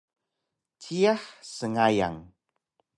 [0.83, 1.21] Jiyax
[1.57, 2.15] sngayan